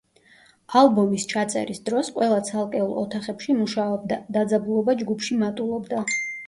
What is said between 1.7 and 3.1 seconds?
დროს ყველა ცალკეულ